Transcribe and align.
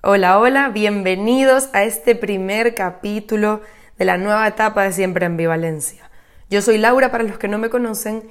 Hola, 0.00 0.38
hola, 0.38 0.68
bienvenidos 0.68 1.70
a 1.72 1.82
este 1.82 2.14
primer 2.14 2.76
capítulo 2.76 3.62
de 3.98 4.04
la 4.04 4.16
nueva 4.16 4.46
etapa 4.46 4.84
de 4.84 4.92
Siempre 4.92 5.26
Ambivalencia. 5.26 6.08
Yo 6.48 6.62
soy 6.62 6.78
Laura 6.78 7.10
para 7.10 7.24
los 7.24 7.36
que 7.36 7.48
no 7.48 7.58
me 7.58 7.68
conocen 7.68 8.22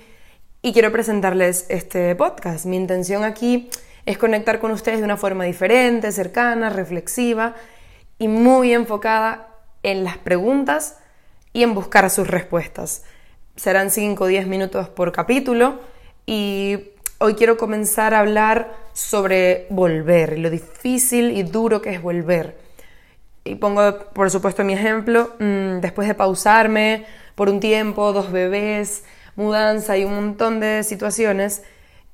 y 0.62 0.72
quiero 0.72 0.94
presentarles 0.94 1.66
este 1.68 2.16
podcast. 2.16 2.66
Mi 2.66 2.78
intención 2.78 3.26
aquí 3.26 3.70
es 4.06 4.18
conectar 4.18 4.60
con 4.60 4.72
ustedes 4.72 5.00
de 5.00 5.04
una 5.04 5.18
forma 5.18 5.44
diferente, 5.44 6.14
cercana, 6.14 6.70
reflexiva 6.70 7.56
y 8.18 8.30
muy 8.30 8.74
enfocada 8.74 9.50
en 9.84 10.06
las 10.06 10.18
preguntas 10.18 11.00
y 11.52 11.64
en 11.64 11.74
buscar 11.74 12.10
sus 12.10 12.30
respuestas. 12.30 13.04
Serán 13.58 13.92
5 13.92 14.24
o 14.24 14.28
10 14.28 14.48
minutos 14.48 14.88
por 14.88 15.12
capítulo 15.12 15.82
y 16.26 16.92
hoy 17.20 17.36
quiero 17.36 17.58
comenzar 17.58 18.14
a 18.14 18.20
hablar 18.20 18.74
sobre 18.94 19.68
volver, 19.70 20.38
lo 20.40 20.50
difícil 20.50 21.32
y 21.32 21.44
duro 21.44 21.82
que 21.82 21.92
es 21.92 22.02
volver. 22.02 22.58
Y 23.44 23.56
pongo, 23.56 24.00
por 24.14 24.30
supuesto, 24.30 24.64
mi 24.64 24.74
ejemplo, 24.74 25.36
mm, 25.40 25.80
después 25.80 26.08
de 26.08 26.14
pausarme 26.14 27.06
por 27.36 27.50
un 27.50 27.60
tiempo, 27.60 28.12
dos 28.14 28.32
bebés, 28.32 29.04
mudanza 29.36 29.98
y 29.98 30.04
un 30.04 30.16
montón 30.16 30.60
de 30.60 30.84
situaciones, 30.84 31.64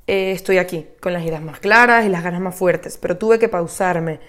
eh, 0.08 0.32
estoy 0.32 0.58
aquí, 0.58 0.88
con 1.02 1.14
las 1.14 1.24
ideas 1.24 1.42
más 1.42 1.60
claras 1.60 2.06
y 2.06 2.10
las 2.10 2.24
ganas 2.24 2.42
más 2.42 2.56
fuertes, 2.56 2.98
pero 2.98 3.18
tuve 3.18 3.40
que 3.40 3.50
pausarme 3.50 4.20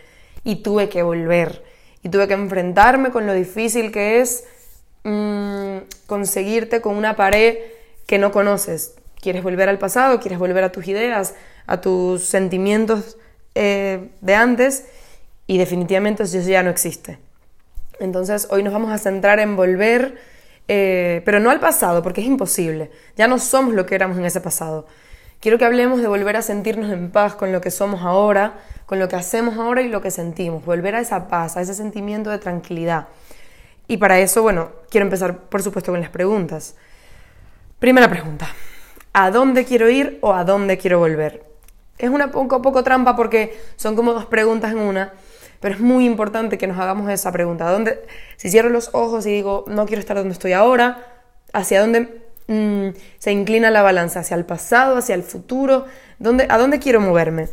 y 0.45 0.56
tuve 0.56 0.88
que 0.88 1.02
volver 1.02 1.62
y 2.02 2.09
tuve 2.09 2.29
que 2.29 2.34
enfrentarme 2.34 3.10
con 3.10 3.27
lo 3.27 3.32
difícil 3.32 3.91
que 3.91 4.20
es 4.20 4.45
mm, 5.04 5.79
conseguirte 6.06 6.80
con 6.80 6.96
una 6.96 7.16
pared 7.16 7.59
que 8.06 8.18
no 8.18 8.30
conoces. 8.32 8.95
¿Quieres 9.24 9.42
volver 9.42 9.69
al 9.69 9.78
pasado? 9.78 10.20
¿Quieres 10.20 10.38
volver 10.38 10.62
a 10.62 10.70
tus 10.70 10.87
ideas? 10.87 11.34
a 11.66 11.80
tus 11.80 12.23
sentimientos 12.24 13.16
eh, 13.55 14.10
de 14.20 14.34
antes 14.34 14.87
y 15.46 15.59
definitivamente 15.59 16.23
eso 16.23 16.38
ya 16.41 16.62
no 16.62 16.70
existe. 16.70 17.19
Entonces 18.01 18.48
hoy 18.51 18.62
nos 18.62 18.73
vamos 18.73 18.90
a 18.90 18.98
centrar 18.98 19.38
en 19.38 19.57
volver, 19.57 20.18
eh, 20.68 21.23
pero 21.24 21.40
no 21.40 21.51
al 21.51 21.60
pasado, 21.60 22.02
porque 22.02 22.21
es 22.21 22.26
imposible. 22.26 22.90
Ya 23.16 23.29
no 23.29 23.38
somos 23.38 23.74
lo 23.74 23.87
que 23.87 23.95
éramos 23.95 24.18
en 24.18 24.24
ese 24.24 24.40
pasado. 24.40 24.87
Quiero 25.41 25.59
que 25.59 25.65
hablemos 25.65 26.01
de 26.01 26.09
volver 26.09 26.37
a 26.37 26.43
sentirnos 26.43 26.91
en 26.91 27.10
paz 27.10 27.35
con 27.35 27.52
lo 27.52 27.60
que 27.60 27.70
somos 27.70 28.02
ahora, 28.02 28.54
con 28.87 28.98
lo 28.98 29.09
que 29.09 29.16
hacemos 29.16 29.59
ahora 29.59 29.82
y 29.82 29.88
lo 29.88 30.01
que 30.01 30.10
sentimos. 30.10 30.65
Volver 30.65 30.96
a 30.96 31.01
esa 31.01 31.29
paz, 31.29 31.57
a 31.57 31.60
ese 31.60 31.74
sentimiento 31.74 32.30
de 32.30 32.38
tranquilidad. 32.38 33.09
Y 33.87 33.98
para 33.98 34.18
eso, 34.18 34.43
bueno, 34.43 34.70
quiero 34.91 35.04
empezar, 35.04 35.37
por 35.37 35.63
supuesto, 35.63 35.93
con 35.93 36.01
las 36.01 36.09
preguntas. 36.09 36.76
Primera 37.79 38.09
pregunta. 38.09 38.48
¿A 39.15 39.30
dónde 39.30 39.65
quiero 39.65 39.88
ir 39.88 40.18
o 40.20 40.34
a 40.34 40.45
dónde 40.45 40.76
quiero 40.76 40.98
volver? 40.98 41.54
es 41.98 42.10
una 42.10 42.30
poco, 42.30 42.62
poco 42.62 42.82
trampa 42.82 43.16
porque 43.16 43.59
son 43.76 43.96
como 43.96 44.12
dos 44.12 44.26
preguntas 44.26 44.73
en 44.73 44.79
una, 44.79 45.12
pero 45.60 45.74
es 45.74 45.80
muy 45.80 46.07
importante 46.07 46.59
que 46.59 46.66
nos 46.66 46.79
hagamos 46.79 47.10
esa 47.10 47.32
pregunta. 47.32 47.70
¿Dónde, 47.70 48.01
si 48.37 48.51
cierro 48.51 48.68
los 48.68 48.90
ojos 48.92 49.26
y 49.26 49.30
digo, 49.30 49.65
no 49.68 49.87
quiero 49.87 50.01
estar 50.01 50.16
donde 50.16 50.32
estoy 50.32 50.52
ahora, 50.52 51.07
¿hacia 51.52 51.80
dónde 51.80 52.23
mm, 52.48 52.88
se 53.18 53.32
inclina 53.32 53.70
la 53.70 53.82
balanza? 53.82 54.20
¿Hacia 54.20 54.37
el 54.37 54.45
pasado, 54.45 54.96
hacia 54.96 55.15
el 55.15 55.23
futuro? 55.23 55.87
¿Dónde, 56.18 56.46
¿A 56.51 56.59
dónde 56.59 56.79
quiero 56.80 57.01
moverme? 57.01 57.48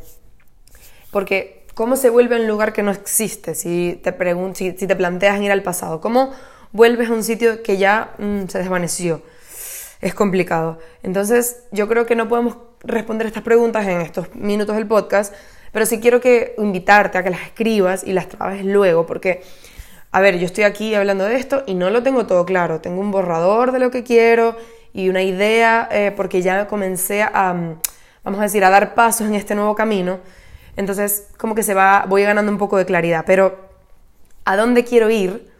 Porque, 1.12 1.66
¿cómo 1.74 1.96
se 1.96 2.10
vuelve 2.10 2.36
a 2.36 2.40
un 2.40 2.48
lugar 2.48 2.74
que 2.74 2.84
no 2.84 2.92
existe 2.92 3.54
si 3.56 4.00
te, 4.04 4.14
si, 4.56 4.78
si 4.78 4.88
te 4.88 4.96
planteas 4.96 5.38
en 5.38 5.44
ir 5.44 5.52
al 5.52 5.64
pasado? 5.64 6.02
¿Cómo 6.02 6.32
vuelves 6.72 7.10
a 7.10 7.14
un 7.14 7.24
sitio 7.24 7.64
que 7.64 7.78
ya 7.78 8.16
mm, 8.18 8.48
se 8.48 8.58
desvaneció? 8.58 9.22
Es 10.02 10.16
complicado. 10.16 10.80
Entonces, 11.04 11.64
yo 11.72 11.88
creo 11.88 12.08
que 12.08 12.16
no 12.16 12.28
podemos 12.28 12.58
responder 12.84 13.28
estas 13.28 13.44
preguntas 13.44 13.88
en 13.88 14.02
estos 14.02 14.34
minutos 14.36 14.76
del 14.76 14.88
podcast, 14.88 15.34
pero 15.72 15.86
sí 15.86 16.00
quiero 16.00 16.20
que 16.20 16.56
invitarte 16.58 17.20
a 17.20 17.24
que 17.24 17.30
las 17.30 17.42
escribas 17.42 18.04
y 18.04 18.14
las 18.14 18.28
trabes 18.28 18.66
luego, 18.66 19.06
porque, 19.06 19.44
a 20.12 20.20
ver, 20.20 20.40
yo 20.40 20.46
estoy 20.48 20.64
aquí 20.64 20.96
hablando 20.96 21.26
de 21.26 21.36
esto 21.36 21.64
y 21.68 21.76
no 21.76 21.92
lo 21.92 22.02
tengo 22.02 22.26
todo 22.26 22.46
claro. 22.46 22.82
Tengo 22.82 23.00
un 23.00 23.12
borrador 23.12 23.72
de 23.72 23.80
lo 23.80 23.92
que 23.92 24.04
quiero 24.04 24.58
y 24.92 25.08
una 25.10 25.22
idea, 25.22 25.88
eh, 25.92 26.12
porque 26.16 26.42
ya 26.42 26.68
comencé 26.68 27.22
a, 27.22 27.54
mm, 27.54 27.80
vamos 28.24 28.40
a 28.40 28.44
decir, 28.44 28.64
a 28.66 28.72
dar 28.72 28.96
pasos 28.96 29.28
en 29.28 29.36
este 29.36 29.54
nuevo 29.54 29.76
camino. 29.76 30.20
Entonces, 30.78 31.28
como 31.38 31.54
que 31.54 31.64
se 31.64 31.76
va, 31.76 32.06
voy 32.08 32.24
ganando 32.24 32.52
un 32.52 32.58
poco 32.58 32.78
de 32.78 32.86
claridad. 32.86 33.24
Pero, 33.28 33.70
¿a 34.46 34.58
dónde 34.58 34.84
quiero 34.84 35.12
ir? 35.12 35.51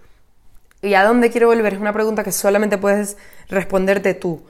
Y 0.82 0.94
a 0.96 1.04
dónde 1.04 1.30
quiero 1.30 1.48
volver 1.48 1.74
es 1.74 1.80
una 1.80 1.94
pregunta 1.94 2.24
que 2.24 2.32
solamente 2.32 2.78
puedes 2.78 3.18
responderte 3.50 4.14
tú. 4.14 4.44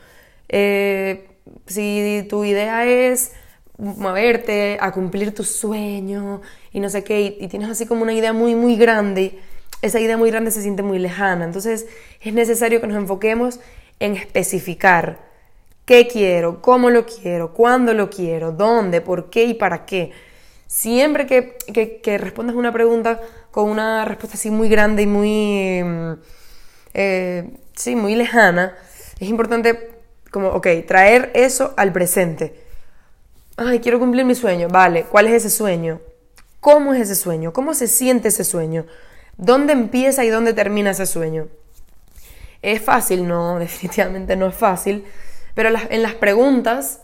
Eh, 0.47 1.27
si 1.65 2.25
tu 2.29 2.43
idea 2.43 2.85
es 2.85 3.33
moverte 3.77 4.77
a 4.79 4.91
cumplir 4.91 5.33
tu 5.33 5.43
sueño 5.43 6.41
y 6.71 6.79
no 6.79 6.89
sé 6.89 7.03
qué, 7.03 7.37
y, 7.39 7.47
tienes 7.47 7.69
así 7.69 7.85
como 7.85 8.03
una 8.03 8.13
idea 8.13 8.31
muy, 8.31 8.55
muy 8.55 8.75
grande, 8.75 9.39
esa 9.81 9.99
idea 9.99 10.17
muy 10.17 10.29
grande 10.29 10.51
se 10.51 10.61
siente 10.61 10.83
muy 10.83 10.99
lejana. 10.99 11.45
Entonces 11.45 11.87
es 12.21 12.33
necesario 12.33 12.79
que 12.79 12.87
nos 12.87 12.97
enfoquemos 12.97 13.59
en 13.99 14.15
especificar 14.15 15.19
qué 15.85 16.07
quiero, 16.07 16.61
cómo 16.61 16.89
lo 16.89 17.05
quiero, 17.05 17.53
cuándo 17.53 17.93
lo 17.93 18.09
quiero, 18.09 18.51
dónde, 18.51 19.01
por 19.01 19.29
qué 19.29 19.45
y 19.45 19.53
para 19.55 19.85
qué. 19.85 20.11
Siempre 20.71 21.27
que, 21.27 21.57
que, 22.01 22.17
respondas 22.17 22.55
una 22.55 22.71
pregunta 22.71 23.19
con 23.51 23.69
una 23.69 24.05
respuesta 24.05 24.37
así 24.37 24.49
muy 24.49 24.69
grande 24.69 25.01
y 25.01 25.05
muy, 25.05 25.83
mm, 25.83 26.13
eh, 26.93 27.57
sí, 27.75 27.97
muy 27.97 28.15
lejana, 28.15 28.73
es 29.19 29.27
importante 29.27 29.91
como, 30.31 30.47
ok, 30.47 30.67
traer 30.87 31.29
eso 31.33 31.73
al 31.75 31.91
presente. 31.91 32.55
Ay, 33.57 33.81
quiero 33.81 33.99
cumplir 33.99 34.23
mi 34.23 34.33
sueño. 34.33 34.69
Vale, 34.69 35.03
¿cuál 35.03 35.27
es 35.27 35.33
ese 35.33 35.49
sueño? 35.49 35.99
¿Cómo 36.61 36.93
es 36.93 37.01
ese 37.01 37.15
sueño? 37.15 37.51
¿Cómo 37.51 37.73
se 37.73 37.87
siente 37.87 38.29
ese 38.29 38.45
sueño? 38.45 38.85
¿Dónde 39.35 39.73
empieza 39.73 40.23
y 40.23 40.29
dónde 40.29 40.53
termina 40.53 40.91
ese 40.91 41.05
sueño? 41.05 41.49
¿Es 42.61 42.81
fácil? 42.81 43.27
No, 43.27 43.59
definitivamente 43.59 44.37
no 44.37 44.47
es 44.47 44.55
fácil. 44.55 45.03
Pero 45.53 45.67
en 45.89 46.01
las 46.01 46.13
preguntas 46.13 47.01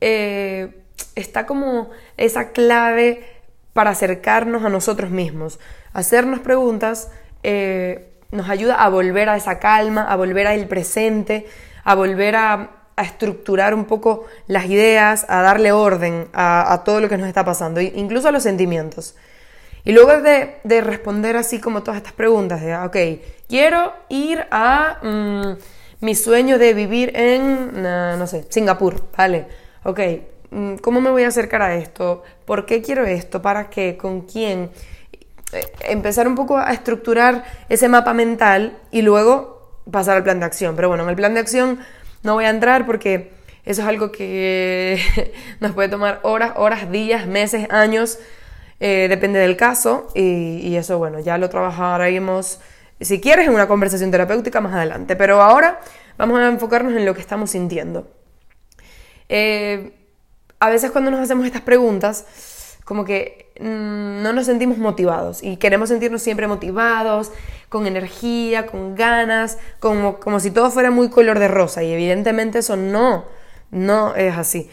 eh, 0.00 0.84
está 1.14 1.46
como 1.46 1.90
esa 2.16 2.50
clave 2.50 3.24
para 3.72 3.90
acercarnos 3.90 4.64
a 4.64 4.68
nosotros 4.68 5.10
mismos. 5.10 5.58
Hacernos 5.92 6.40
preguntas 6.40 7.10
eh, 7.42 8.10
nos 8.30 8.48
ayuda 8.48 8.74
a 8.74 8.88
volver 8.88 9.28
a 9.28 9.36
esa 9.36 9.58
calma, 9.58 10.02
a 10.02 10.16
volver 10.16 10.46
al 10.46 10.66
presente, 10.66 11.46
a 11.84 11.94
volver 11.94 12.36
a, 12.36 12.70
estructurar 12.98 13.74
un 13.74 13.84
poco 13.84 14.26
las 14.48 14.66
ideas, 14.66 15.24
a 15.28 15.40
darle 15.40 15.70
orden 15.70 16.26
a, 16.32 16.82
todo 16.84 17.00
lo 17.00 17.08
que 17.08 17.16
nos 17.16 17.28
está 17.28 17.44
pasando, 17.44 17.80
incluso 17.80 18.26
a 18.26 18.32
los 18.32 18.42
sentimientos. 18.42 19.14
Y 19.84 19.92
luego 19.92 20.20
de, 20.20 20.80
responder 20.80 21.36
así 21.36 21.60
como 21.60 21.84
todas 21.84 21.98
estas 21.98 22.14
preguntas, 22.14 22.60
de, 22.60 22.76
ok, 22.76 22.96
quiero 23.48 23.94
ir 24.08 24.44
a 24.50 24.98
mm, 25.00 26.04
mi 26.04 26.16
sueño 26.16 26.58
de 26.58 26.74
vivir 26.74 27.12
en, 27.14 27.80
no 27.82 28.26
sé, 28.26 28.46
Singapur, 28.48 29.00
¿vale? 29.16 29.46
Ok, 29.84 30.00
¿cómo 30.82 31.00
me 31.00 31.10
voy 31.10 31.24
a 31.24 31.28
acercar 31.28 31.62
a 31.62 31.74
esto? 31.74 32.22
¿Por 32.44 32.66
qué 32.66 32.82
quiero 32.82 33.04
esto? 33.04 33.42
¿Para 33.42 33.70
qué? 33.70 33.96
¿Con 33.96 34.22
quién? 34.22 34.70
Eh, 35.52 35.60
empezar 35.88 36.28
un 36.28 36.34
poco 36.34 36.58
a 36.58 36.72
estructurar 36.72 37.44
ese 37.68 37.88
mapa 37.88 38.14
mental 38.14 38.78
y 38.90 39.02
luego 39.02 39.80
pasar 39.90 40.16
al 40.16 40.24
plan 40.24 40.40
de 40.40 40.46
acción. 40.46 40.76
Pero 40.76 40.88
bueno, 40.88 41.04
en 41.04 41.10
el 41.10 41.16
plan 41.16 41.34
de 41.34 41.40
acción 41.40 41.80
no 42.22 42.34
voy 42.34 42.44
a 42.44 42.50
entrar 42.50 42.86
porque 42.86 43.32
eso 43.64 43.82
es 43.82 43.88
algo 43.88 44.12
que 44.12 44.98
nos 45.60 45.72
puede 45.72 45.88
tomar 45.88 46.20
horas, 46.22 46.52
horas, 46.56 46.90
días, 46.90 47.26
meses, 47.26 47.66
años, 47.70 48.18
eh, 48.80 49.06
depende 49.08 49.38
del 49.40 49.56
caso 49.56 50.08
y, 50.14 50.76
eso, 50.76 50.98
bueno, 50.98 51.20
ya 51.20 51.36
lo 51.36 51.48
trabajaremos, 51.48 52.60
si 53.00 53.20
quieres, 53.20 53.46
en 53.46 53.54
una 53.54 53.68
conversación 53.68 54.10
terapéutica 54.10 54.60
más 54.60 54.74
adelante. 54.74 55.16
Pero 55.16 55.42
ahora 55.42 55.80
vamos 56.16 56.40
a 56.40 56.48
enfocarnos 56.48 56.94
en 56.94 57.04
lo 57.04 57.14
que 57.14 57.20
estamos 57.20 57.50
sintiendo. 57.50 58.08
Eh, 59.28 59.97
a 60.60 60.70
veces 60.70 60.90
cuando 60.90 61.10
nos 61.10 61.20
hacemos 61.20 61.46
estas 61.46 61.62
preguntas, 61.62 62.24
como 62.84 63.04
que 63.04 63.52
mm, 63.60 64.22
no 64.22 64.32
nos 64.32 64.46
sentimos 64.46 64.78
motivados 64.78 65.42
y 65.42 65.56
queremos 65.58 65.90
sentirnos 65.90 66.22
siempre 66.22 66.46
motivados, 66.46 67.32
con 67.68 67.86
energía, 67.86 68.66
con 68.66 68.94
ganas, 68.94 69.58
como, 69.78 70.18
como 70.20 70.40
si 70.40 70.50
todo 70.50 70.70
fuera 70.70 70.90
muy 70.90 71.10
color 71.10 71.38
de 71.38 71.48
rosa 71.48 71.82
y 71.82 71.92
evidentemente 71.92 72.60
eso 72.60 72.76
no, 72.76 73.26
no 73.70 74.14
es 74.14 74.36
así. 74.36 74.70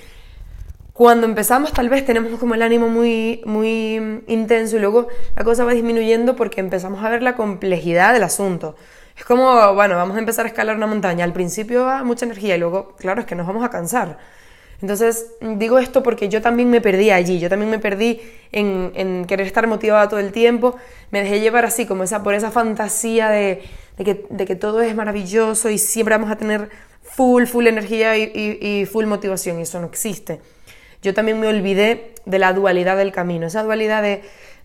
Cuando 0.93 1.27
empezamos 1.27 1.73
tal 1.73 1.89
vez 1.89 2.05
tenemos 2.05 2.39
como 2.39 2.55
el 2.55 2.61
ánimo 2.61 2.87
muy, 2.87 3.41
muy 3.45 4.23
intenso 4.27 4.77
y 4.77 4.79
luego 4.79 5.09
la 5.35 5.43
cosa 5.43 5.65
va 5.65 5.73
disminuyendo 5.73 6.37
porque 6.37 6.61
empezamos 6.61 7.03
a 7.03 7.09
ver 7.09 7.21
la 7.21 7.35
complejidad 7.35 8.13
del 8.13 8.23
asunto. 8.23 8.77
Es 9.17 9.25
como, 9.25 9.73
bueno, 9.73 9.95
vamos 9.97 10.15
a 10.15 10.19
empezar 10.19 10.45
a 10.45 10.47
escalar 10.47 10.77
una 10.77 10.87
montaña. 10.87 11.25
Al 11.25 11.33
principio 11.33 11.83
va 11.83 12.03
mucha 12.03 12.25
energía 12.25 12.55
y 12.55 12.59
luego, 12.59 12.95
claro, 12.97 13.21
es 13.21 13.27
que 13.27 13.35
nos 13.35 13.45
vamos 13.45 13.65
a 13.65 13.69
cansar. 13.69 14.17
Entonces, 14.81 15.27
digo 15.41 15.79
esto 15.79 16.03
porque 16.03 16.29
yo 16.29 16.41
también 16.41 16.69
me 16.69 16.81
perdí 16.81 17.09
allí, 17.11 17.39
yo 17.39 17.49
también 17.49 17.71
me 17.71 17.79
perdí 17.79 18.21
en, 18.51 19.25
querer 19.25 19.47
estar 19.47 19.67
motivada 19.67 20.09
todo 20.09 20.19
el 20.19 20.31
tiempo, 20.31 20.75
me 21.11 21.21
dejé 21.21 21.39
llevar 21.39 21.65
así, 21.65 21.85
como 21.85 22.03
esa, 22.03 22.23
por 22.23 22.33
esa 22.33 22.51
fantasía 22.51 23.29
de, 23.29 23.63
que, 23.97 24.55
todo 24.55 24.81
es 24.81 24.93
maravilloso 24.95 25.69
y 25.69 25.77
siempre 25.77 26.15
vamos 26.15 26.31
a 26.31 26.35
tener 26.35 26.69
full, 27.03 27.45
full 27.45 27.67
energía 27.67 28.17
y, 28.17 28.85
full 28.85 29.05
motivación, 29.05 29.59
y 29.59 29.63
eso 29.63 29.79
no 29.79 29.87
existe. 29.87 30.41
Yo 31.01 31.13
también 31.13 31.39
me 31.39 31.47
olvidé 31.47 32.13
de 32.25 32.39
la 32.39 32.51
dualidad 32.53 32.97
del 32.97 33.11
camino, 33.11 33.47
esa 33.47 33.63
dualidad 33.63 34.03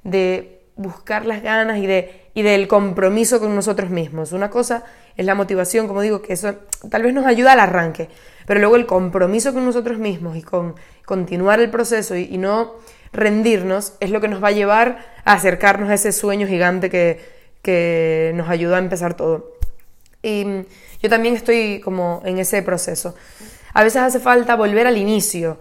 de, 0.02 0.59
buscar 0.80 1.26
las 1.26 1.42
ganas 1.42 1.78
y, 1.78 1.86
de, 1.86 2.30
y 2.32 2.42
del 2.42 2.66
compromiso 2.66 3.38
con 3.38 3.54
nosotros 3.54 3.90
mismos. 3.90 4.32
Una 4.32 4.48
cosa 4.48 4.82
es 5.14 5.26
la 5.26 5.34
motivación, 5.34 5.86
como 5.86 6.00
digo, 6.00 6.22
que 6.22 6.32
eso 6.32 6.54
tal 6.90 7.02
vez 7.02 7.12
nos 7.12 7.26
ayuda 7.26 7.52
al 7.52 7.60
arranque, 7.60 8.08
pero 8.46 8.60
luego 8.60 8.76
el 8.76 8.86
compromiso 8.86 9.52
con 9.52 9.66
nosotros 9.66 9.98
mismos 9.98 10.38
y 10.38 10.42
con 10.42 10.74
continuar 11.04 11.60
el 11.60 11.68
proceso 11.68 12.16
y, 12.16 12.38
no 12.38 12.76
rendirnos 13.12 13.94
es 14.00 14.10
lo 14.10 14.20
que 14.20 14.28
nos 14.28 14.42
va 14.42 14.48
a 14.48 14.52
llevar 14.52 15.04
a 15.24 15.34
acercarnos 15.34 15.90
a 15.90 15.94
ese 15.94 16.12
sueño 16.12 16.46
gigante 16.46 16.88
que, 16.88 17.20
que 17.60 18.32
nos 18.34 18.48
ayuda 18.48 18.76
a 18.76 18.78
empezar 18.78 19.14
todo. 19.14 19.52
Y 20.22 20.46
yo 21.02 21.10
también 21.10 21.34
estoy 21.34 21.80
como 21.80 22.22
en 22.24 22.38
ese 22.38 22.62
proceso. 22.62 23.14
A 23.74 23.84
veces 23.84 24.00
hace 24.00 24.18
falta 24.18 24.56
volver 24.56 24.86
al 24.86 24.96
inicio. 24.96 25.60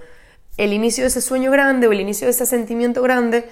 El 0.56 0.72
inicio 0.72 1.04
de 1.04 1.10
ese 1.10 1.22
sueño 1.22 1.52
grande 1.52 1.88
o 1.88 1.92
el 1.92 2.00
inicio 2.00 2.26
de 2.26 2.32
ese 2.32 2.46
sentimiento 2.46 3.02
grande 3.02 3.46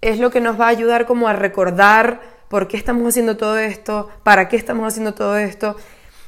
es 0.00 0.18
lo 0.18 0.30
que 0.30 0.40
nos 0.40 0.60
va 0.60 0.66
a 0.66 0.70
ayudar 0.70 1.06
como 1.06 1.28
a 1.28 1.32
recordar 1.32 2.20
por 2.48 2.68
qué 2.68 2.76
estamos 2.76 3.06
haciendo 3.08 3.36
todo 3.36 3.58
esto, 3.58 4.08
para 4.22 4.48
qué 4.48 4.56
estamos 4.56 4.86
haciendo 4.86 5.14
todo 5.14 5.36
esto 5.36 5.76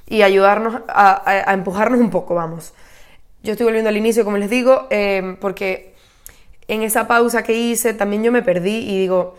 y 0.07 0.23
ayudarnos 0.23 0.83
a, 0.89 1.53
empujarnos 1.53 2.01
un 2.01 2.11
poco, 2.11 2.35
vamos. 2.35 2.73
Yo 3.43 3.53
estoy 3.53 3.65
volviendo 3.65 3.89
al 3.89 3.97
inicio, 3.97 4.25
como 4.25 4.39
les 4.39 4.51
digo, 4.51 4.87
eh, 4.91 5.37
porque 5.41 5.95
en 6.67 6.83
esa 6.83 7.07
pausa 7.07 7.43
que 7.43 7.55
hice 7.55 7.95
también 7.95 8.25
yo 8.25 8.33
me 8.33 8.43
perdí 8.43 8.79
y 8.79 8.99
digo, 8.99 9.37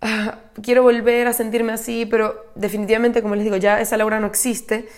ah, 0.00 0.38
quiero 0.62 0.82
volver 0.82 1.26
a 1.26 1.32
sentirme 1.32 1.72
así, 1.72 2.06
pero 2.06 2.46
definitivamente, 2.54 3.22
como 3.22 3.34
les 3.34 3.44
digo, 3.44 3.56
ya 3.56 3.80
esa 3.80 3.96
Laura 3.96 4.20
no 4.20 4.26
existe. 4.26 4.88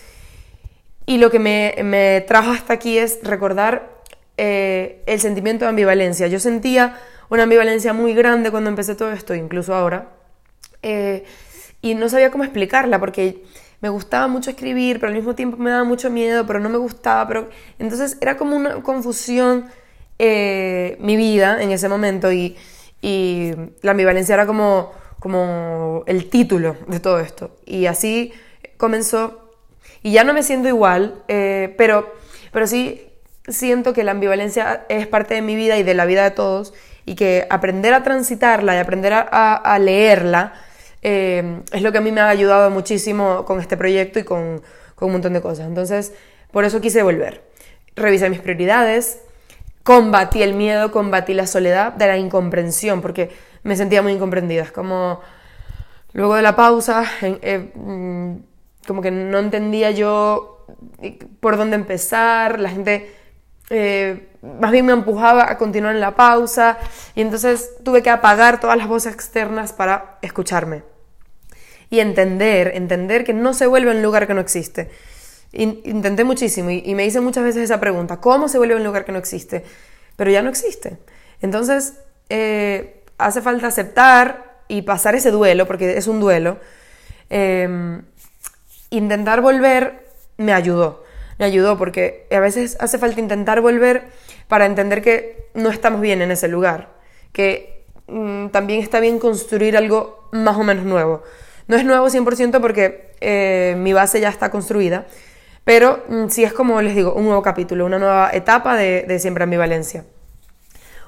Y 1.05 1.17
lo 1.17 1.29
que 1.29 1.39
me, 1.39 1.75
me 1.83 2.21
trajo 2.21 2.51
hasta 2.51 2.73
aquí 2.73 2.97
es 2.97 3.19
recordar 3.23 4.01
eh, 4.37 5.03
el 5.07 5.19
sentimiento 5.19 5.65
de 5.65 5.69
ambivalencia. 5.69 6.27
Yo 6.27 6.39
sentía 6.39 6.97
una 7.31 7.43
ambivalencia 7.43 7.93
muy 7.93 8.13
grande 8.13 8.51
cuando 8.51 8.69
empecé 8.69 8.93
todo 8.93 9.11
esto, 9.13 9.33
incluso 9.33 9.73
ahora. 9.73 10.09
Eh, 10.83 11.23
y 11.81 11.95
no 11.95 12.09
sabía 12.09 12.29
cómo 12.29 12.43
explicarla 12.43 12.99
porque 12.99 13.43
me 13.79 13.87
gustaba 13.87 14.27
mucho 14.27 14.49
escribir, 14.49 14.99
pero 14.99 15.11
al 15.11 15.15
mismo 15.15 15.33
tiempo 15.33 15.55
me 15.55 15.71
daba 15.71 15.85
mucho 15.85 16.09
miedo, 16.09 16.45
pero 16.45 16.59
no 16.59 16.67
me 16.67 16.77
gustaba. 16.77 17.25
Pero... 17.29 17.49
Entonces 17.79 18.17
era 18.19 18.35
como 18.35 18.57
una 18.57 18.83
confusión 18.83 19.67
eh, 20.19 20.97
mi 20.99 21.15
vida 21.15 21.63
en 21.63 21.71
ese 21.71 21.87
momento 21.87 22.33
y, 22.33 22.57
y, 23.01 23.53
la 23.81 23.91
ambivalencia 23.91 24.35
era 24.35 24.45
como, 24.45 24.91
como 25.19 26.03
el 26.07 26.29
título 26.29 26.75
de 26.87 26.99
todo 26.99 27.21
esto. 27.21 27.55
Y 27.65 27.85
así 27.85 28.33
comenzó. 28.75 29.53
Y 30.03 30.11
ya 30.11 30.25
no 30.25 30.33
me 30.33 30.43
siento 30.43 30.67
igual, 30.67 31.23
eh, 31.29 31.73
pero, 31.77 32.13
pero 32.51 32.67
sí 32.67 33.10
siento 33.47 33.93
que 33.93 34.03
la 34.03 34.11
ambivalencia 34.11 34.85
es 34.89 35.07
parte 35.07 35.33
de 35.33 35.41
mi 35.41 35.55
vida 35.55 35.77
y 35.77 35.83
de 35.83 35.93
la 35.93 36.05
vida 36.05 36.23
de 36.23 36.31
todos 36.31 36.73
y 37.05 37.15
que 37.15 37.47
aprender 37.49 37.93
a 37.93 38.03
transitarla 38.03 38.75
y 38.75 38.77
aprender 38.77 39.13
a, 39.13 39.79
leerla 39.79 40.53
eh, 41.01 41.61
es 41.71 41.81
lo 41.81 41.91
que 41.91 41.97
a 41.97 42.01
mí 42.01 42.11
me 42.11 42.21
ha 42.21 42.29
ayudado 42.29 42.69
muchísimo 42.69 43.45
con 43.45 43.59
este 43.59 43.75
proyecto 43.77 44.19
y 44.19 44.23
con, 44.23 44.61
un 44.99 45.11
montón 45.11 45.33
de 45.33 45.41
cosas. 45.41 45.65
Entonces, 45.65 46.13
por 46.51 46.63
eso 46.63 46.79
quise 46.79 47.01
volver. 47.01 47.43
Revisé 47.95 48.29
mis 48.29 48.39
prioridades, 48.39 49.19
combatí 49.81 50.43
el 50.43 50.53
miedo, 50.53 50.91
combatí 50.91 51.33
la 51.33 51.47
soledad 51.47 51.93
de 51.93 52.05
la 52.05 52.17
incomprensión, 52.17 53.01
porque 53.01 53.31
me 53.63 53.75
sentía 53.75 54.03
muy 54.03 54.11
incomprendida. 54.11 54.61
Es 54.61 54.71
como, 54.71 55.21
luego 56.13 56.35
de 56.35 56.43
la 56.43 56.55
pausa, 56.55 57.03
eh, 57.23 57.71
mm, 57.73 58.35
como 58.85 59.01
que 59.01 59.09
no 59.09 59.39
entendía 59.39 59.89
yo 59.89 60.67
por 61.39 61.57
dónde 61.57 61.77
empezar, 61.77 62.59
la 62.59 62.69
gente 62.69 63.11
eh, 63.73 64.27
más 64.41 64.69
bien 64.69 64.85
me 64.85 64.91
empujaba 64.91 65.49
a 65.49 65.57
continuar 65.57 65.95
en 65.95 66.01
la 66.01 66.17
pausa 66.17 66.77
y 67.15 67.21
entonces 67.21 67.71
tuve 67.85 68.03
que 68.03 68.09
apagar 68.09 68.59
todas 68.59 68.75
las 68.75 68.89
voces 68.89 69.13
externas 69.13 69.71
para 69.71 70.17
escucharme 70.21 70.83
y 71.89 72.01
entender, 72.01 72.73
entender 72.75 73.23
que 73.23 73.33
no 73.33 73.53
se 73.53 73.67
vuelve 73.67 73.91
un 73.91 74.01
lugar 74.01 74.27
que 74.27 74.33
no 74.33 74.41
existe. 74.41 74.91
Intenté 75.53 76.25
muchísimo 76.25 76.69
y, 76.69 76.95
me 76.95 77.05
hice 77.05 77.21
muchas 77.21 77.45
veces 77.45 77.63
esa 77.63 77.79
pregunta, 77.79 78.17
¿cómo 78.17 78.49
se 78.49 78.57
vuelve 78.57 78.75
un 78.75 78.83
lugar 78.83 79.05
que 79.05 79.13
no 79.13 79.19
existe? 79.19 79.63
Pero 80.17 80.31
ya 80.31 80.41
no 80.41 80.49
existe. 80.49 80.97
Entonces, 81.41 81.93
eh, 82.27 83.03
hace 83.17 83.41
falta 83.41 83.67
aceptar 83.67 84.59
y 84.67 84.81
pasar 84.81 85.15
ese 85.15 85.31
duelo, 85.31 85.65
porque 85.65 85.97
es 85.97 86.07
un 86.07 86.19
duelo. 86.19 86.59
Eh, 87.29 88.01
intentar 88.89 89.39
volver 89.39 90.07
me 90.35 90.51
ayudó 90.51 91.00
me 91.41 91.47
ayudó 91.47 91.75
porque 91.75 92.27
a 92.29 92.39
veces 92.39 92.77
hace 92.79 92.99
falta 92.99 93.19
intentar 93.19 93.61
volver 93.61 94.03
para 94.47 94.67
entender 94.67 95.01
que 95.01 95.47
no 95.55 95.71
estamos 95.71 95.99
bien 95.99 96.21
en 96.21 96.29
ese 96.29 96.47
lugar, 96.47 96.89
que 97.33 97.83
mm, 98.05 98.49
también 98.49 98.79
está 98.79 98.99
bien 98.99 99.17
construir 99.17 99.75
algo 99.75 100.29
más 100.31 100.55
o 100.55 100.63
menos 100.63 100.85
nuevo. 100.85 101.23
No 101.67 101.77
es 101.77 101.83
nuevo 101.83 102.07
100% 102.09 102.61
porque 102.61 103.15
eh, 103.21 103.73
mi 103.75 103.91
base 103.91 104.21
ya 104.21 104.29
está 104.29 104.51
construida, 104.51 105.07
pero 105.63 106.03
mm, 106.09 106.27
sí 106.27 106.43
es 106.43 106.53
como 106.53 106.79
les 106.79 106.95
digo, 106.95 107.15
un 107.15 107.25
nuevo 107.25 107.41
capítulo, 107.41 107.87
una 107.87 107.97
nueva 107.97 108.29
etapa 108.31 108.77
de, 108.77 109.05
de 109.07 109.17
siempre 109.17 109.43
ambivalencia. 109.43 110.05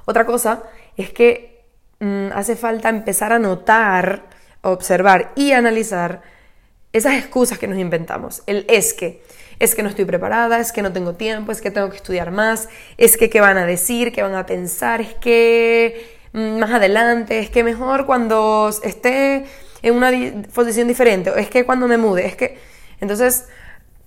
Otra 0.06 0.26
cosa 0.26 0.64
es 0.98 1.12
que 1.12 1.64
mm, 2.00 2.30
hace 2.34 2.56
falta 2.56 2.90
empezar 2.90 3.34
a 3.34 3.38
notar, 3.38 4.24
observar 4.64 5.32
y 5.36 5.52
analizar 5.52 6.24
esas 6.92 7.14
excusas 7.14 7.60
que 7.60 7.68
nos 7.68 7.78
inventamos. 7.78 8.42
El 8.48 8.66
es 8.68 8.96
que 8.96 9.22
es 9.60 9.76
que 9.76 9.84
no 9.84 9.90
estoy 9.90 10.06
preparada, 10.06 10.60
es 10.60 10.72
que 10.72 10.82
no 10.82 10.92
tengo 10.92 11.14
tiempo, 11.14 11.52
es 11.52 11.62
que 11.62 11.72
tengo 11.72 11.90
que 11.90 11.98
estudiar 11.98 12.32
más, 12.32 12.70
es 12.98 13.18
que 13.18 13.30
qué 13.30 13.42
van 13.42 13.58
a 13.58 13.66
decir, 13.66 14.12
qué 14.12 14.22
van 14.22 14.36
a 14.36 14.46
pensar, 14.46 15.02
es 15.02 15.14
que 15.16 16.18
mm, 16.34 16.60
más 16.60 16.72
adelante, 16.72 17.40
es 17.40 17.50
que 17.50 17.64
mejor 17.64 18.06
cuando 18.06 18.70
esté 18.84 19.46
en 19.82 19.96
una 19.96 20.12
posición 20.54 20.88
diferente, 20.88 21.32
es 21.38 21.50
que 21.50 21.66
cuando 21.66 21.88
me 21.88 21.98
mude, 21.98 22.26
es 22.26 22.36
que... 22.36 22.58
Entonces, 23.02 23.48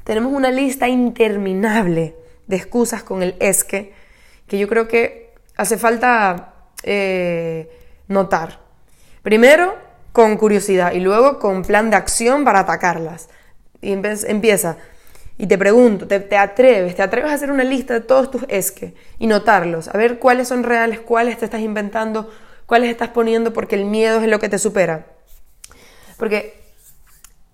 tenemos 0.04 0.32
una 0.32 0.50
lista 0.50 0.88
interminable 0.88 2.14
de 2.46 2.56
excusas 2.56 3.02
con 3.02 3.22
el 3.22 3.34
es 3.40 3.64
que, 3.64 3.92
que 4.46 4.58
yo 4.58 4.68
creo 4.68 4.88
que 4.88 5.34
hace 5.56 5.76
falta 5.76 6.54
eh, 6.82 7.68
notar. 8.08 8.60
Primero, 9.22 9.76
con 10.12 10.36
curiosidad 10.36 10.92
y 10.92 11.00
luego 11.00 11.38
con 11.38 11.62
plan 11.62 11.90
de 11.90 11.96
acción 11.96 12.44
para 12.44 12.60
atacarlas. 12.60 13.28
Y 13.82 13.92
empieza, 13.92 14.76
y 15.38 15.46
te 15.46 15.58
pregunto, 15.58 16.06
te, 16.06 16.36
atreves, 16.36 16.96
te 16.96 17.02
atreves 17.02 17.30
a 17.30 17.34
hacer 17.34 17.50
una 17.50 17.64
lista 17.64 17.94
de 17.94 18.00
todos 18.00 18.30
tus 18.30 18.44
esques 18.48 18.94
y 19.18 19.26
notarlos, 19.26 19.88
a 19.88 19.98
ver 19.98 20.18
cuáles 20.18 20.48
son 20.48 20.62
reales, 20.62 21.00
cuáles 21.00 21.38
te 21.38 21.44
estás 21.44 21.60
inventando, 21.60 22.30
cuáles 22.64 22.90
estás 22.90 23.10
poniendo 23.10 23.52
porque 23.52 23.74
el 23.74 23.84
miedo 23.84 24.20
es 24.20 24.28
lo 24.28 24.38
que 24.38 24.48
te 24.48 24.58
supera. 24.58 25.06
Porque 26.16 26.58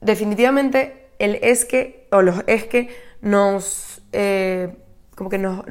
definitivamente 0.00 1.08
el 1.18 1.36
esque 1.42 2.06
o 2.12 2.22
los 2.22 2.44
esques 2.46 2.88
nos, 3.20 4.00
eh, 4.12 4.76
como 5.16 5.28
que 5.28 5.38
nos, 5.38 5.64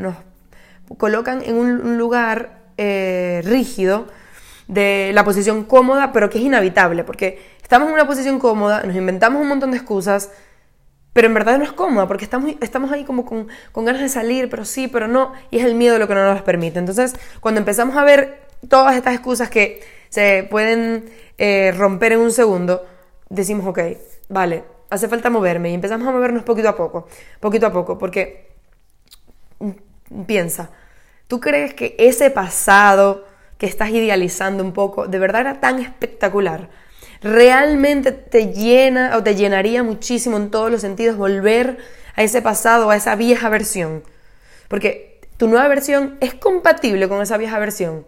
colocan 0.98 1.42
en 1.44 1.56
un 1.56 1.98
lugar 1.98 2.64
eh, 2.78 3.42
rígido 3.46 4.08
de 4.68 5.12
la 5.14 5.24
posición 5.24 5.64
cómoda, 5.64 6.12
pero 6.12 6.30
que 6.30 6.40
es 6.40 6.44
inhabitable, 6.44 7.06
porque 7.06 7.40
estamos 7.62 7.88
en 7.88 7.94
una 7.94 8.08
posición 8.08 8.40
cómoda, 8.40 8.84
nos 8.84 8.96
inventamos 8.96 9.42
un 9.42 9.48
montón 9.48 9.72
de 9.72 9.78
excusas, 9.78 10.32
pero 11.14 11.28
en 11.28 11.34
verdad 11.34 11.58
no 11.58 11.64
es 11.64 11.74
cómoda 11.74 12.08
porque 12.08 12.24
estamos, 12.24 12.92
ahí 12.92 13.04
como 13.04 13.26
con, 13.26 13.48
ganas 13.76 14.02
de 14.02 14.10
salir, 14.10 14.50
pero 14.50 14.66
sí, 14.66 14.88
pero 14.88 15.08
no, 15.08 15.34
y 15.50 15.60
es 15.60 15.66
el 15.66 15.76
miedo 15.76 16.00
lo 16.00 16.08
que 16.08 16.16
no 16.16 16.34
nos 16.34 16.42
permite. 16.42 16.80
Entonces, 16.80 17.16
cuando 17.40 17.60
empezamos 17.60 17.98
a 17.98 18.04
ver 18.04 18.42
todas 18.70 18.96
estas 18.96 19.14
excusas 19.14 19.50
que 19.50 19.82
se 20.10 20.48
pueden 20.50 21.06
eh, 21.38 21.74
romper 21.78 22.14
en 22.14 22.20
un 22.20 22.32
segundo, 22.32 22.86
decimos, 23.30 23.66
ok, 23.68 23.80
vale, 24.30 24.64
hace 24.90 25.08
falta 25.08 25.30
moverme 25.30 25.72
y 25.72 25.74
empezamos 25.74 26.08
a 26.08 26.12
movernos 26.12 26.44
poquito 26.44 26.70
a 26.70 26.76
poco, 26.76 27.08
poquito 27.40 27.66
a 27.68 27.74
poco, 27.74 27.98
porque 27.98 28.52
mm, 29.60 30.24
piensa, 30.26 30.70
¿tú 31.28 31.40
crees 31.40 31.74
que 31.74 31.96
ese 31.98 32.30
pasado 32.30 33.26
que 33.58 33.66
estás 33.66 33.90
idealizando 33.90 34.64
un 34.64 34.72
poco 34.72 35.08
de 35.08 35.20
verdad 35.20 35.42
era 35.42 35.60
tan 35.60 35.80
espectacular? 35.80 36.70
Realmente 37.22 38.12
te 38.12 38.48
llena 38.48 39.16
o 39.16 39.24
te 39.24 39.36
llenaría 39.36 39.84
muchísimo 39.84 40.38
en 40.38 40.50
todos 40.50 40.72
los 40.72 40.82
sentidos 40.82 41.18
volver 41.18 41.78
a 42.16 42.24
ese 42.24 42.42
pasado, 42.42 42.90
a 42.90 42.96
esa 42.96 43.16
vieja 43.16 43.50
versión. 43.50 44.04
Porque 44.68 45.20
tu 45.38 45.48
nueva 45.48 45.68
versión 45.68 46.18
es 46.20 46.34
compatible 46.34 47.08
con 47.08 47.22
esa 47.22 47.38
vieja 47.38 47.60
versión. 47.60 48.06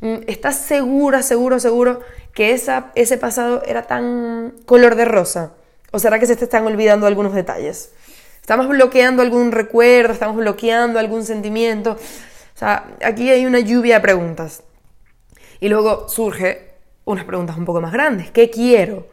Mm, 0.00 0.16
¿Estás 0.26 0.56
segura, 0.56 1.22
seguro, 1.22 1.60
seguro 1.60 2.00
que 2.32 2.52
esa, 2.52 2.92
ese 2.94 3.18
pasado 3.18 3.62
era 3.66 3.82
tan 3.82 4.54
color 4.64 4.94
de 4.96 5.04
rosa? 5.04 5.52
¿O 5.92 5.98
será 5.98 6.18
que 6.18 6.26
se 6.26 6.36
te 6.36 6.44
están 6.44 6.66
olvidando 6.66 7.06
algunos 7.06 7.34
detalles? 7.34 7.90
¿Estamos 8.40 8.68
bloqueando 8.68 9.22
algún 9.22 9.52
recuerdo? 9.52 10.12
¿Estamos 10.12 10.36
bloqueando 10.36 10.98
algún 10.98 11.24
sentimiento? 11.24 11.92
O 11.92 12.58
sea, 12.58 12.86
aquí 13.02 13.30
hay 13.30 13.44
una 13.44 13.60
lluvia 13.60 13.96
de 13.96 14.00
preguntas. 14.00 14.62
Y 15.58 15.68
luego 15.68 16.08
surge 16.08 16.65
unas 17.06 17.24
preguntas 17.24 17.56
un 17.56 17.64
poco 17.64 17.80
más 17.80 17.92
grandes. 17.92 18.30
¿Qué 18.30 18.50
quiero? 18.50 19.08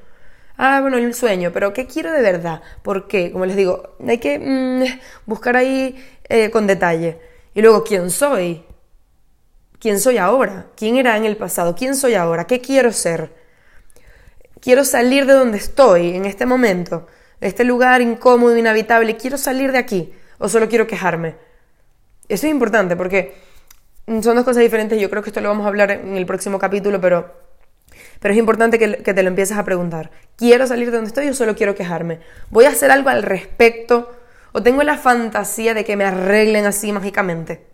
Ah, 0.57 0.81
bueno, 0.81 0.97
el 0.97 1.13
sueño, 1.13 1.51
pero 1.53 1.71
¿qué 1.71 1.87
quiero 1.87 2.11
de 2.11 2.21
verdad? 2.21 2.61
¿Por 2.81 3.07
qué? 3.07 3.31
Como 3.31 3.45
les 3.45 3.55
digo, 3.55 3.95
hay 4.05 4.17
que 4.17 4.37
mm, 4.37 4.83
buscar 5.25 5.55
ahí 5.55 5.95
eh, 6.27 6.51
con 6.51 6.67
detalle. 6.67 7.19
Y 7.55 7.61
luego, 7.61 7.85
¿quién 7.85 8.09
soy? 8.09 8.65
quién 9.83 9.99
soy 9.99 10.17
ahora, 10.17 10.67
quién 10.77 10.95
era 10.95 11.17
en 11.17 11.25
el 11.25 11.35
pasado, 11.35 11.75
quién 11.75 11.93
soy 11.97 12.13
ahora, 12.13 12.47
qué 12.47 12.61
quiero 12.61 12.93
ser. 12.93 13.33
Quiero 14.61 14.85
salir 14.85 15.25
de 15.25 15.33
donde 15.33 15.57
estoy 15.57 16.15
en 16.15 16.23
este 16.23 16.45
momento, 16.45 17.05
este 17.41 17.65
lugar 17.65 17.99
incómodo, 18.01 18.55
inhabitable, 18.55 19.17
quiero 19.17 19.37
salir 19.37 19.73
de 19.73 19.79
aquí 19.79 20.13
o 20.37 20.47
solo 20.47 20.69
quiero 20.69 20.87
quejarme. 20.87 21.35
Eso 22.29 22.47
es 22.47 22.51
importante 22.53 22.95
porque 22.95 23.35
son 24.07 24.37
dos 24.37 24.45
cosas 24.45 24.63
diferentes. 24.63 25.01
Yo 25.01 25.09
creo 25.09 25.21
que 25.21 25.31
esto 25.31 25.41
lo 25.41 25.49
vamos 25.49 25.65
a 25.65 25.67
hablar 25.67 25.91
en 25.91 26.15
el 26.15 26.25
próximo 26.25 26.57
capítulo, 26.59 27.01
pero, 27.01 27.42
pero 28.19 28.33
es 28.33 28.39
importante 28.39 28.79
que, 28.79 28.87
te 28.87 29.23
lo 29.23 29.29
empieces 29.29 29.57
a 29.57 29.63
preguntar. 29.63 30.11
¿Quiero 30.35 30.65
salir 30.67 30.91
de 30.91 30.97
donde 30.97 31.09
estoy 31.09 31.27
o 31.29 31.33
solo 31.33 31.55
quiero 31.55 31.75
quejarme? 31.75 32.19
¿Voy 32.49 32.65
a 32.65 32.69
hacer 32.69 32.91
algo 32.91 33.09
al 33.09 33.23
respecto 33.23 34.11
o 34.51 34.63
tengo 34.63 34.83
la 34.83 34.97
fantasía 34.97 35.73
de 35.73 35.83
que 35.83 35.95
me 35.95 36.05
arreglen 36.05 36.65
así 36.65 36.91
mágicamente? 36.91 37.65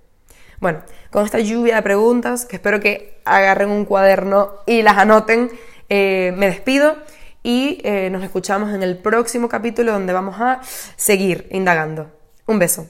Bueno, 0.60 0.82
con 1.10 1.26
esta 1.26 1.40
lluvia 1.40 1.76
de 1.76 1.82
preguntas, 1.82 2.46
que 2.46 2.58
espero 2.58 2.80
que 2.80 3.22
agarren 3.26 3.70
un 3.70 3.86
cuaderno 3.86 4.52
y 4.66 4.82
las 4.82 4.98
anoten, 4.98 5.50
eh, 5.88 6.34
me 6.36 6.48
despido 6.48 6.98
y 7.44 7.80
eh, 7.84 8.10
nos 8.12 8.24
escuchamos 8.24 8.74
en 8.74 8.84
el 8.84 8.98
próximo 8.98 9.48
capítulo 9.48 9.94
donde 9.94 10.14
vamos 10.14 10.36
a 10.40 10.62
seguir 10.98 11.48
indagando. 11.52 12.12
Un 12.46 12.60
beso. 12.60 12.88